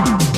Wow. 0.00 0.29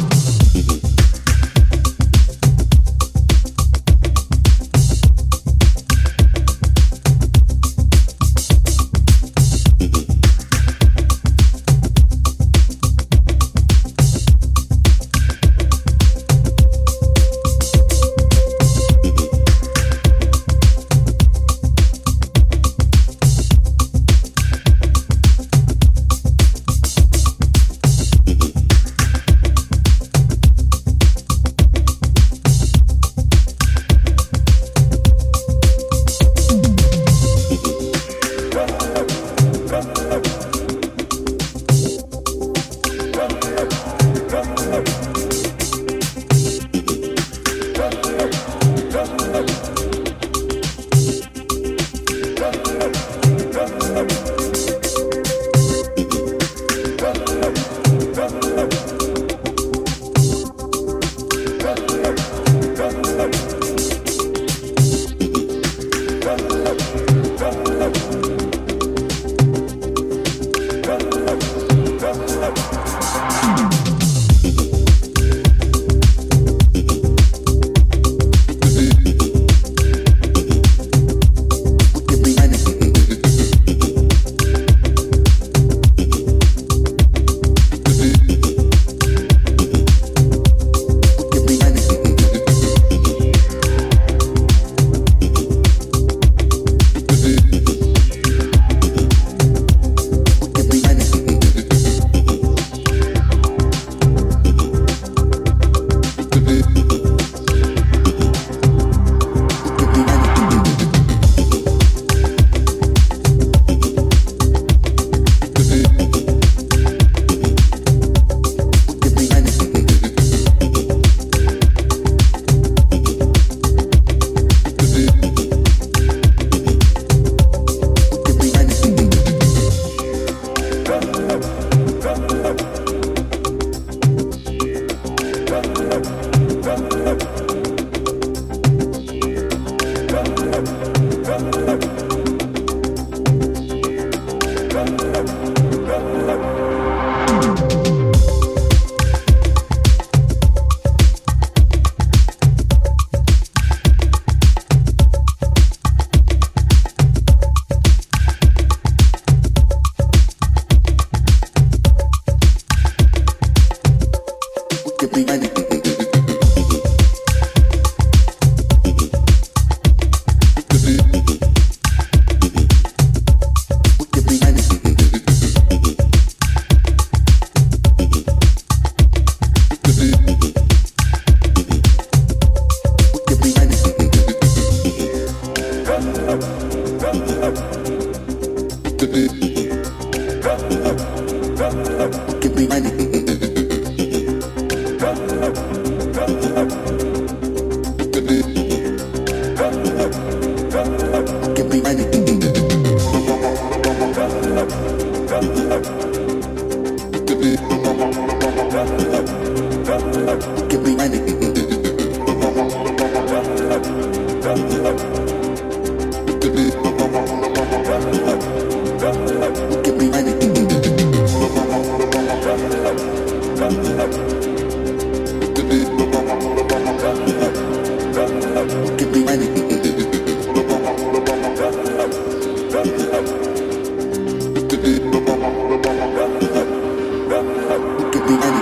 do 238.32 238.38
do 238.40 238.50
do 238.50 238.61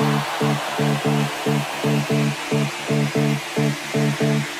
you 4.20 4.53